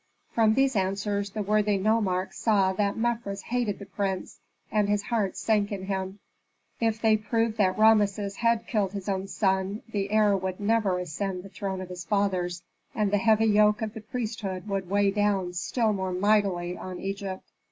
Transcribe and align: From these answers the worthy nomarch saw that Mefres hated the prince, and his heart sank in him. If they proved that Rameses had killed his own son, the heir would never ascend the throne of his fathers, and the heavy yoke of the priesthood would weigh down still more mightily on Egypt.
From 0.33 0.55
these 0.55 0.75
answers 0.75 1.29
the 1.29 1.43
worthy 1.43 1.77
nomarch 1.77 2.33
saw 2.33 2.73
that 2.73 2.97
Mefres 2.97 3.43
hated 3.43 3.77
the 3.77 3.85
prince, 3.85 4.39
and 4.71 4.89
his 4.89 5.03
heart 5.03 5.37
sank 5.37 5.71
in 5.71 5.83
him. 5.85 6.17
If 6.79 6.99
they 6.99 7.17
proved 7.17 7.57
that 7.59 7.77
Rameses 7.77 8.37
had 8.37 8.65
killed 8.65 8.93
his 8.93 9.07
own 9.07 9.27
son, 9.27 9.83
the 9.91 10.09
heir 10.09 10.35
would 10.35 10.59
never 10.59 10.97
ascend 10.97 11.43
the 11.43 11.49
throne 11.49 11.81
of 11.81 11.89
his 11.89 12.03
fathers, 12.03 12.63
and 12.95 13.11
the 13.11 13.19
heavy 13.19 13.45
yoke 13.45 13.83
of 13.83 13.93
the 13.93 14.01
priesthood 14.01 14.67
would 14.67 14.89
weigh 14.89 15.11
down 15.11 15.53
still 15.53 15.93
more 15.93 16.11
mightily 16.11 16.75
on 16.75 16.99
Egypt. 16.99 17.43